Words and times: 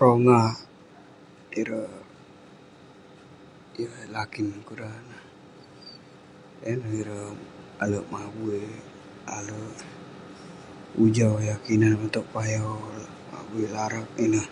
Rongah 0.00 0.48
ireh...ireh 1.60 4.04
lakin 4.16 4.46
kurah 4.66 4.94
ineh..yah 5.02 6.76
neh 6.80 6.92
ireh 7.00 7.28
alek 7.84 8.04
mabui, 8.12 8.60
alek 9.36 9.62
ujau 11.02 11.34
yah 11.46 11.58
kinan 11.64 11.92
konak 11.98 12.12
towk 12.14 12.28
payau, 12.34 12.72
mabui, 13.32 13.64
larak..ineh.. 13.74 14.46